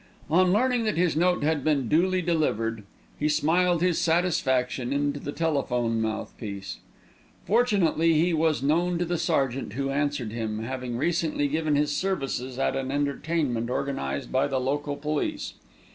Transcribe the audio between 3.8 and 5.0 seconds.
his satisfaction